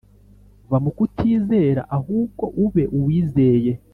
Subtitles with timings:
[0.69, 3.71] va mu kutizera ahubwo ube uwizeye